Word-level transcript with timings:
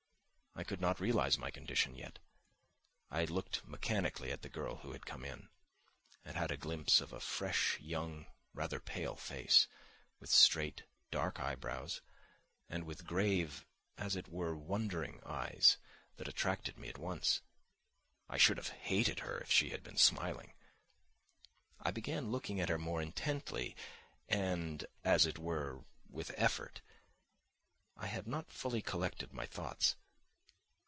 I 0.53 0.65
could 0.65 0.81
not 0.81 0.99
realise 0.99 1.37
my 1.37 1.49
condition 1.49 1.95
yet. 1.95 2.19
I 3.09 3.23
looked 3.23 3.63
mechanically 3.65 4.33
at 4.33 4.41
the 4.41 4.49
girl 4.49 4.75
who 4.75 4.91
had 4.91 5.05
come 5.05 5.23
in: 5.23 5.47
and 6.25 6.35
had 6.35 6.51
a 6.51 6.57
glimpse 6.57 6.99
of 6.99 7.13
a 7.13 7.21
fresh, 7.21 7.79
young, 7.79 8.25
rather 8.53 8.81
pale 8.81 9.15
face, 9.15 9.69
with 10.19 10.29
straight, 10.29 10.83
dark 11.09 11.39
eyebrows, 11.39 12.01
and 12.67 12.83
with 12.83 13.05
grave, 13.07 13.65
as 13.97 14.17
it 14.17 14.27
were 14.27 14.53
wondering, 14.53 15.21
eyes 15.25 15.77
that 16.17 16.27
attracted 16.27 16.77
me 16.77 16.89
at 16.89 16.97
once; 16.97 17.39
I 18.27 18.37
should 18.37 18.57
have 18.57 18.69
hated 18.69 19.19
her 19.19 19.37
if 19.39 19.49
she 19.49 19.69
had 19.69 19.83
been 19.83 19.97
smiling. 19.97 20.51
I 21.79 21.91
began 21.91 22.29
looking 22.29 22.59
at 22.59 22.67
her 22.69 22.77
more 22.77 23.01
intently 23.01 23.73
and, 24.27 24.85
as 25.05 25.25
it 25.25 25.39
were, 25.39 25.85
with 26.09 26.33
effort. 26.35 26.81
I 27.95 28.07
had 28.07 28.27
not 28.27 28.51
fully 28.51 28.81
collected 28.81 29.31
my 29.31 29.45
thoughts. 29.45 29.95